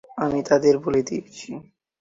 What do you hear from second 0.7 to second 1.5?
বলে দিয়েছি।